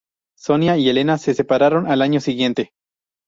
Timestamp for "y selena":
0.77-1.19